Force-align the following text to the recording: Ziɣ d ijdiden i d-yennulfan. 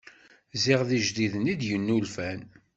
Ziɣ 0.63 0.81
d 0.87 0.89
ijdiden 0.97 1.51
i 1.53 1.55
d-yennulfan. 1.59 2.39